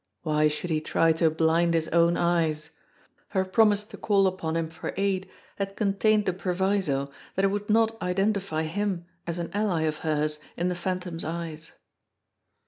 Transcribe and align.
Why 0.23 0.47
should 0.47 0.71
he 0.71 0.81
try 0.81 1.11
to 1.11 1.29
blind 1.29 1.75
his 1.75 1.87
own 1.89 2.17
eyes? 2.17 2.71
Her 3.27 3.45
promise 3.45 3.83
to 3.83 3.97
call 3.97 4.25
upon 4.25 4.55
him 4.55 4.67
for 4.67 4.95
aid 4.97 5.29
had 5.57 5.75
contained 5.75 6.25
the 6.25 6.33
proviso 6.33 7.11
that 7.35 7.45
it 7.45 7.49
would 7.49 7.69
not 7.69 8.01
identify 8.01 8.63
him 8.63 9.05
as 9.27 9.37
an 9.37 9.49
aliy 9.53 9.85
of 9.87 9.97
hers 9.97 10.39
in 10.57 10.69
the 10.69 10.73
Phantom's 10.75 11.23
eyes. 11.23 11.73